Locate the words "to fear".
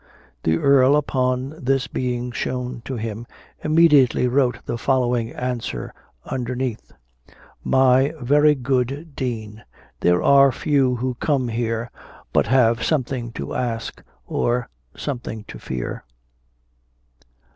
15.43-16.03